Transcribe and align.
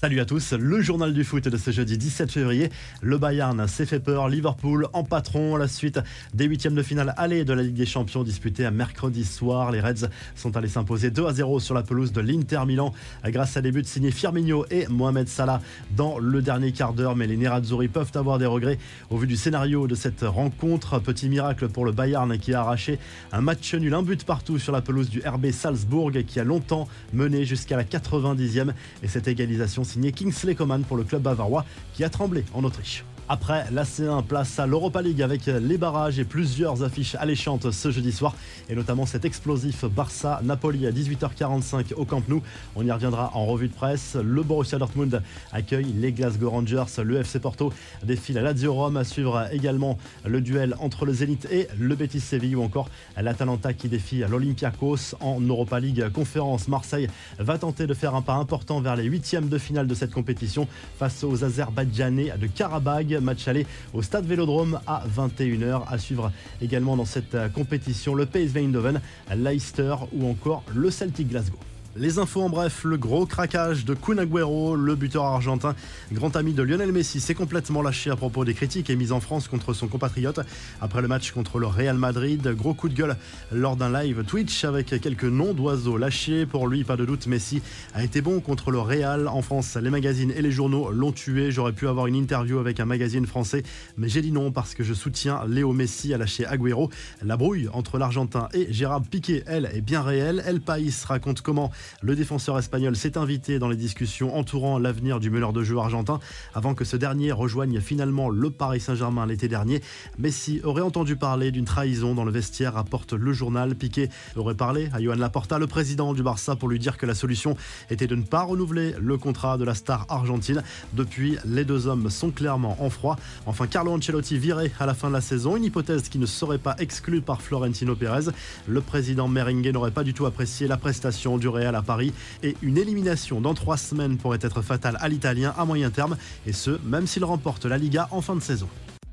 Salut 0.00 0.20
à 0.20 0.24
tous, 0.24 0.54
le 0.54 0.80
journal 0.80 1.12
du 1.12 1.24
foot 1.24 1.46
de 1.46 1.56
ce 1.58 1.72
jeudi 1.72 1.98
17 1.98 2.32
février. 2.32 2.70
Le 3.02 3.18
Bayern 3.18 3.68
s'est 3.68 3.84
fait 3.84 4.00
peur, 4.00 4.30
Liverpool 4.30 4.88
en 4.94 5.04
patron, 5.04 5.56
la 5.56 5.68
suite 5.68 6.00
des 6.32 6.46
huitièmes 6.46 6.74
de 6.74 6.82
finale 6.82 7.12
aller 7.18 7.44
de 7.44 7.52
la 7.52 7.62
Ligue 7.62 7.74
des 7.74 7.84
Champions 7.84 8.24
disputée 8.24 8.64
à 8.64 8.70
mercredi 8.70 9.26
soir. 9.26 9.70
Les 9.70 9.80
Reds 9.80 10.08
sont 10.36 10.56
allés 10.56 10.68
s'imposer 10.68 11.10
2 11.10 11.26
à 11.26 11.34
0 11.34 11.60
sur 11.60 11.74
la 11.74 11.82
pelouse 11.82 12.12
de 12.12 12.22
l'Inter 12.22 12.62
Milan 12.66 12.94
grâce 13.26 13.58
à 13.58 13.60
des 13.60 13.72
buts 13.72 13.84
signés 13.84 14.10
Firmino 14.10 14.64
et 14.70 14.86
Mohamed 14.88 15.28
Salah 15.28 15.60
dans 15.94 16.18
le 16.18 16.40
dernier 16.40 16.72
quart 16.72 16.94
d'heure. 16.94 17.14
Mais 17.14 17.26
les 17.26 17.36
Nerazzurri 17.36 17.88
peuvent 17.88 18.12
avoir 18.14 18.38
des 18.38 18.46
regrets 18.46 18.78
au 19.10 19.18
vu 19.18 19.26
du 19.26 19.36
scénario 19.36 19.86
de 19.86 19.94
cette 19.94 20.22
rencontre. 20.22 20.98
Petit 20.98 21.28
miracle 21.28 21.68
pour 21.68 21.84
le 21.84 21.92
Bayern 21.92 22.38
qui 22.38 22.54
a 22.54 22.60
arraché 22.60 22.98
un 23.32 23.42
match 23.42 23.74
nul, 23.74 23.92
un 23.92 24.02
but 24.02 24.24
partout 24.24 24.58
sur 24.58 24.72
la 24.72 24.80
pelouse 24.80 25.10
du 25.10 25.20
RB 25.20 25.50
Salzbourg 25.50 26.12
qui 26.26 26.40
a 26.40 26.44
longtemps 26.44 26.88
mené 27.12 27.44
jusqu'à 27.44 27.76
la 27.76 27.84
90e 27.84 28.72
et 29.02 29.06
cette 29.06 29.28
égalisation 29.28 29.84
signé 29.90 30.12
Kingsley 30.12 30.54
Coman 30.54 30.84
pour 30.84 30.96
le 30.96 31.04
club 31.04 31.22
bavarois 31.22 31.64
qui 31.94 32.04
a 32.04 32.08
tremblé 32.08 32.44
en 32.54 32.64
Autriche. 32.64 33.04
Après 33.32 33.64
la 33.70 33.84
C1, 33.84 34.24
place 34.24 34.58
à 34.58 34.66
l'Europa 34.66 35.02
League 35.02 35.22
avec 35.22 35.46
les 35.46 35.78
barrages 35.78 36.18
et 36.18 36.24
plusieurs 36.24 36.82
affiches 36.82 37.14
alléchantes 37.14 37.70
ce 37.70 37.92
jeudi 37.92 38.10
soir 38.10 38.34
et 38.68 38.74
notamment 38.74 39.06
cet 39.06 39.24
explosif 39.24 39.84
Barça-Napoli 39.84 40.84
à 40.88 40.90
18h45 40.90 41.94
au 41.94 42.04
Camp 42.04 42.28
Nou. 42.28 42.42
On 42.74 42.84
y 42.84 42.90
reviendra 42.90 43.30
en 43.34 43.46
revue 43.46 43.68
de 43.68 43.72
presse. 43.72 44.16
Le 44.20 44.42
Borussia 44.42 44.78
Dortmund 44.78 45.22
accueille 45.52 45.92
les 45.96 46.10
Glasgow 46.10 46.50
Rangers. 46.50 46.86
Le 47.04 47.18
FC 47.20 47.38
Porto 47.38 47.72
défile 48.02 48.36
à 48.36 48.42
Lazio 48.42 48.74
Rome 48.74 48.96
à 48.96 49.04
suivre 49.04 49.46
également 49.52 49.96
le 50.24 50.40
duel 50.40 50.74
entre 50.80 51.06
le 51.06 51.12
Zénith 51.12 51.46
et 51.52 51.68
le 51.78 51.94
Betis 51.94 52.18
Séville 52.18 52.56
ou 52.56 52.64
encore 52.64 52.90
l'Atalanta 53.16 53.74
qui 53.74 53.88
défie 53.88 54.24
l'Olympiakos 54.28 55.14
en 55.20 55.40
Europa 55.40 55.78
League 55.78 56.04
conférence. 56.12 56.66
Marseille 56.66 57.06
va 57.38 57.58
tenter 57.58 57.86
de 57.86 57.94
faire 57.94 58.16
un 58.16 58.22
pas 58.22 58.34
important 58.34 58.80
vers 58.80 58.96
les 58.96 59.04
huitièmes 59.04 59.48
de 59.48 59.58
finale 59.58 59.86
de 59.86 59.94
cette 59.94 60.10
compétition 60.10 60.66
face 60.98 61.22
aux 61.22 61.44
Azerbaïdjanais 61.44 62.32
de 62.36 62.48
Karabagh 62.48 63.19
match 63.20 63.48
aller 63.48 63.66
au 63.94 64.02
stade 64.02 64.26
Vélodrome 64.26 64.80
à 64.86 65.04
21h. 65.06 65.82
À 65.88 65.98
suivre 65.98 66.32
également 66.60 66.96
dans 66.96 67.04
cette 67.04 67.34
euh, 67.34 67.48
compétition 67.48 68.14
le 68.14 68.26
PSV 68.26 68.60
Eindhoven, 68.60 69.00
Leicester 69.34 69.94
ou 70.12 70.28
encore 70.28 70.62
le 70.74 70.90
Celtic 70.90 71.28
Glasgow. 71.28 71.58
Les 71.96 72.20
infos 72.20 72.42
en 72.42 72.48
bref, 72.48 72.84
le 72.84 72.96
gros 72.96 73.26
craquage 73.26 73.84
de 73.84 73.94
Kun 73.94 74.18
Agüero, 74.18 74.76
le 74.76 74.94
buteur 74.94 75.24
argentin, 75.24 75.74
grand 76.12 76.36
ami 76.36 76.52
de 76.52 76.62
Lionel 76.62 76.92
Messi, 76.92 77.18
s'est 77.18 77.34
complètement 77.34 77.82
lâché 77.82 78.10
à 78.10 78.16
propos 78.16 78.44
des 78.44 78.54
critiques 78.54 78.90
émises 78.90 79.10
en 79.10 79.18
France 79.18 79.48
contre 79.48 79.72
son 79.72 79.88
compatriote 79.88 80.38
après 80.80 81.02
le 81.02 81.08
match 81.08 81.32
contre 81.32 81.58
le 81.58 81.66
Real 81.66 81.96
Madrid. 81.96 82.46
Gros 82.56 82.74
coup 82.74 82.88
de 82.88 82.94
gueule 82.94 83.16
lors 83.50 83.74
d'un 83.74 83.92
live 83.92 84.22
Twitch 84.24 84.64
avec 84.64 84.86
quelques 85.00 85.24
noms 85.24 85.52
d'oiseaux 85.52 85.96
lâchés. 85.96 86.46
Pour 86.46 86.68
lui, 86.68 86.84
pas 86.84 86.96
de 86.96 87.04
doute, 87.04 87.26
Messi 87.26 87.60
a 87.92 88.04
été 88.04 88.20
bon 88.20 88.38
contre 88.38 88.70
le 88.70 88.78
Real. 88.78 89.26
En 89.26 89.42
France, 89.42 89.76
les 89.76 89.90
magazines 89.90 90.30
et 90.36 90.42
les 90.42 90.52
journaux 90.52 90.92
l'ont 90.92 91.10
tué. 91.10 91.50
J'aurais 91.50 91.72
pu 91.72 91.88
avoir 91.88 92.06
une 92.06 92.14
interview 92.14 92.60
avec 92.60 92.78
un 92.78 92.84
magazine 92.84 93.26
français, 93.26 93.64
mais 93.96 94.08
j'ai 94.08 94.22
dit 94.22 94.30
non 94.30 94.52
parce 94.52 94.74
que 94.74 94.84
je 94.84 94.94
soutiens 94.94 95.40
Léo 95.48 95.72
Messi, 95.72 96.14
a 96.14 96.18
lâché 96.18 96.46
Agüero. 96.46 96.88
La 97.20 97.36
brouille 97.36 97.68
entre 97.72 97.98
l'Argentin 97.98 98.48
et 98.52 98.72
Gérard 98.72 99.02
Piqué, 99.02 99.42
elle, 99.46 99.68
est 99.74 99.80
bien 99.80 100.02
réelle. 100.02 100.44
El 100.46 100.60
País 100.60 100.94
raconte 101.04 101.40
comment 101.40 101.72
le 102.02 102.16
défenseur 102.16 102.58
espagnol 102.58 102.96
s'est 102.96 103.18
invité 103.18 103.58
dans 103.58 103.68
les 103.68 103.76
discussions 103.76 104.36
entourant 104.36 104.78
l'avenir 104.78 105.20
du 105.20 105.30
meneur 105.30 105.52
de 105.52 105.62
jeu 105.62 105.78
argentin 105.78 106.20
avant 106.54 106.74
que 106.74 106.84
ce 106.84 106.96
dernier 106.96 107.32
rejoigne 107.32 107.80
finalement 107.80 108.28
le 108.28 108.50
Paris 108.50 108.80
Saint-Germain 108.80 109.26
l'été 109.26 109.48
dernier. 109.48 109.80
Messi 110.18 110.60
aurait 110.64 110.82
entendu 110.82 111.16
parler 111.16 111.50
d'une 111.50 111.64
trahison 111.64 112.14
dans 112.14 112.24
le 112.24 112.32
vestiaire, 112.32 112.74
rapporte 112.74 113.12
le 113.12 113.32
journal. 113.32 113.74
Piqué 113.74 114.08
aurait 114.36 114.54
parlé 114.54 114.88
à 114.92 115.00
Johan 115.00 115.16
Laporta, 115.16 115.58
le 115.58 115.66
président 115.66 116.14
du 116.14 116.22
Barça, 116.22 116.56
pour 116.56 116.68
lui 116.68 116.78
dire 116.78 116.96
que 116.96 117.06
la 117.06 117.14
solution 117.14 117.56
était 117.90 118.06
de 118.06 118.16
ne 118.16 118.22
pas 118.22 118.42
renouveler 118.42 118.94
le 119.00 119.18
contrat 119.18 119.58
de 119.58 119.64
la 119.64 119.74
star 119.74 120.06
argentine. 120.08 120.62
Depuis, 120.92 121.36
les 121.44 121.64
deux 121.64 121.86
hommes 121.86 122.10
sont 122.10 122.30
clairement 122.30 122.76
en 122.80 122.90
froid. 122.90 123.16
Enfin, 123.46 123.66
Carlo 123.66 123.92
Ancelotti 123.92 124.38
viré 124.38 124.72
à 124.78 124.86
la 124.86 124.94
fin 124.94 125.08
de 125.08 125.14
la 125.14 125.20
saison, 125.20 125.56
une 125.56 125.64
hypothèse 125.64 126.08
qui 126.08 126.18
ne 126.18 126.26
serait 126.26 126.58
pas 126.58 126.76
exclue 126.78 127.20
par 127.20 127.42
Florentino 127.42 127.94
Pérez. 127.94 128.30
Le 128.66 128.80
président 128.80 129.28
merengue 129.28 129.72
n'aurait 129.72 129.90
pas 129.90 130.04
du 130.04 130.14
tout 130.14 130.26
apprécié 130.26 130.66
la 130.66 130.76
prestation 130.76 131.38
du 131.38 131.48
Real 131.48 131.69
à 131.74 131.82
Paris 131.82 132.12
et 132.42 132.56
une 132.62 132.78
élimination 132.78 133.40
dans 133.40 133.54
trois 133.54 133.76
semaines 133.76 134.16
pourrait 134.16 134.38
être 134.42 134.62
fatale 134.62 134.96
à 135.00 135.08
l'Italien 135.08 135.54
à 135.56 135.64
moyen 135.64 135.90
terme, 135.90 136.16
et 136.46 136.52
ce, 136.52 136.78
même 136.84 137.06
s'il 137.06 137.24
remporte 137.24 137.64
la 137.66 137.78
Liga 137.78 138.08
en 138.10 138.20
fin 138.20 138.34
de 138.34 138.40
saison. 138.40 138.68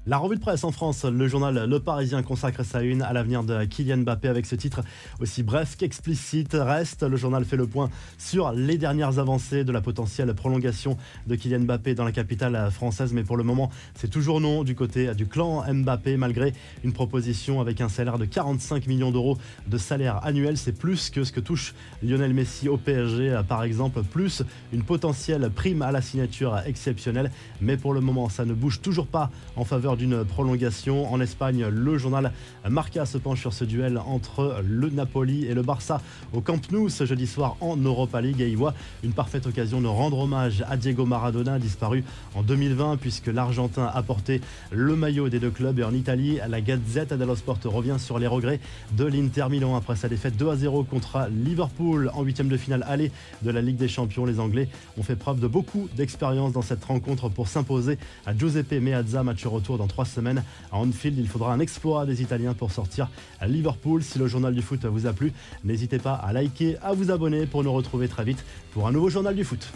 La 0.09 0.19
revue 0.19 0.37
de 0.37 0.39
presse 0.39 0.63
en 0.63 0.71
France, 0.71 1.03
le 1.03 1.27
journal 1.27 1.65
Le 1.69 1.79
Parisien 1.81 2.23
consacre 2.23 2.63
sa 2.63 2.81
une 2.81 3.01
à 3.01 3.11
l'avenir 3.11 3.43
de 3.43 3.65
Kylian 3.65 3.97
Mbappé 3.97 4.29
avec 4.29 4.45
ce 4.45 4.55
titre 4.55 4.79
aussi 5.19 5.43
bref 5.43 5.75
qu'explicite. 5.75 6.53
Reste, 6.57 7.03
le 7.03 7.17
journal 7.17 7.43
fait 7.43 7.57
le 7.57 7.67
point 7.67 7.89
sur 8.17 8.53
les 8.53 8.77
dernières 8.77 9.19
avancées 9.19 9.65
de 9.65 9.71
la 9.73 9.81
potentielle 9.81 10.33
prolongation 10.33 10.95
de 11.27 11.35
Kylian 11.35 11.59
Mbappé 11.59 11.93
dans 11.93 12.05
la 12.05 12.13
capitale 12.13 12.71
française. 12.71 13.11
Mais 13.11 13.23
pour 13.23 13.35
le 13.35 13.43
moment, 13.43 13.69
c'est 13.95 14.07
toujours 14.07 14.39
non 14.39 14.63
du 14.63 14.75
côté 14.75 15.13
du 15.13 15.27
clan 15.27 15.65
Mbappé, 15.69 16.15
malgré 16.15 16.53
une 16.85 16.93
proposition 16.93 17.59
avec 17.59 17.81
un 17.81 17.89
salaire 17.89 18.17
de 18.17 18.23
45 18.23 18.87
millions 18.87 19.11
d'euros 19.11 19.37
de 19.67 19.77
salaire 19.77 20.25
annuel. 20.25 20.57
C'est 20.57 20.71
plus 20.71 21.09
que 21.09 21.25
ce 21.25 21.33
que 21.33 21.41
touche 21.41 21.75
Lionel 22.01 22.33
Messi 22.33 22.69
au 22.69 22.77
PSG, 22.77 23.41
par 23.45 23.61
exemple, 23.63 24.03
plus 24.03 24.41
une 24.71 24.83
potentielle 24.83 25.49
prime 25.53 25.81
à 25.81 25.91
la 25.91 26.01
signature 26.01 26.57
exceptionnelle. 26.65 27.29
Mais 27.59 27.75
pour 27.75 27.93
le 27.93 27.99
moment, 27.99 28.29
ça 28.29 28.45
ne 28.45 28.53
bouge 28.53 28.79
toujours 28.79 29.07
pas 29.07 29.31
en 29.57 29.65
faveur 29.65 29.96
d'une 29.97 30.23
prolongation. 30.23 31.11
En 31.11 31.19
Espagne, 31.19 31.65
le 31.67 31.97
journal 31.97 32.31
Marca 32.69 33.05
se 33.05 33.17
penche 33.17 33.41
sur 33.41 33.53
ce 33.53 33.65
duel 33.65 33.97
entre 33.97 34.61
le 34.67 34.89
Napoli 34.89 35.45
et 35.45 35.53
le 35.53 35.61
Barça 35.61 36.01
au 36.33 36.41
Camp 36.41 36.71
Nou 36.71 36.89
ce 36.89 37.05
jeudi 37.05 37.27
soir 37.27 37.57
en 37.61 37.77
Europa 37.77 38.21
League 38.21 38.41
et 38.41 38.49
y 38.49 38.55
voit 38.55 38.73
une 39.03 39.13
parfaite 39.13 39.47
occasion 39.47 39.81
de 39.81 39.87
rendre 39.87 40.19
hommage 40.19 40.63
à 40.69 40.77
Diego 40.77 41.05
Maradona 41.05 41.59
disparu 41.59 42.03
en 42.35 42.43
2020 42.43 42.97
puisque 42.97 43.27
l'Argentin 43.27 43.89
a 43.93 44.03
porté 44.03 44.41
le 44.71 44.95
maillot 44.95 45.29
des 45.29 45.39
deux 45.39 45.49
clubs 45.49 45.79
et 45.79 45.83
en 45.83 45.93
Italie, 45.93 46.39
la 46.47 46.61
Gazette 46.61 47.13
dello 47.13 47.35
Sport 47.35 47.59
revient 47.65 47.97
sur 47.97 48.19
les 48.19 48.27
regrets 48.27 48.59
de 48.95 49.05
l'Inter 49.05 49.47
Milan 49.49 49.75
après 49.75 49.95
sa 49.95 50.07
défaite 50.07 50.37
2 50.37 50.49
à 50.49 50.55
0 50.55 50.83
contre 50.83 51.27
Liverpool 51.31 52.11
en 52.13 52.23
huitième 52.23 52.49
de 52.49 52.57
finale 52.57 52.85
aller 52.87 53.11
de 53.41 53.51
la 53.51 53.61
Ligue 53.61 53.77
des 53.77 53.87
Champions. 53.87 54.25
Les 54.25 54.39
Anglais 54.39 54.69
ont 54.97 55.03
fait 55.03 55.15
preuve 55.15 55.39
de 55.39 55.47
beaucoup 55.47 55.87
d'expérience 55.95 56.51
dans 56.51 56.61
cette 56.61 56.83
rencontre 56.83 57.29
pour 57.29 57.47
s'imposer 57.47 57.97
à 58.25 58.35
Giuseppe 58.35 58.73
Meazza, 58.81 59.23
match 59.23 59.45
retour 59.45 59.77
trois 59.87 60.05
semaines 60.05 60.43
à 60.71 60.77
Anfield. 60.77 61.17
Il 61.17 61.27
faudra 61.27 61.53
un 61.53 61.59
exploit 61.59 62.05
des 62.05 62.21
Italiens 62.21 62.53
pour 62.53 62.71
sortir 62.71 63.09
à 63.39 63.47
Liverpool. 63.47 64.03
Si 64.03 64.19
le 64.19 64.27
journal 64.27 64.53
du 64.53 64.61
foot 64.61 64.85
vous 64.85 65.07
a 65.07 65.13
plu, 65.13 65.33
n'hésitez 65.63 65.99
pas 65.99 66.13
à 66.13 66.33
liker, 66.33 66.77
à 66.81 66.93
vous 66.93 67.11
abonner 67.11 67.45
pour 67.45 67.63
nous 67.63 67.73
retrouver 67.73 68.07
très 68.07 68.23
vite 68.23 68.43
pour 68.71 68.87
un 68.87 68.91
nouveau 68.91 69.09
journal 69.09 69.35
du 69.35 69.43
foot. 69.43 69.67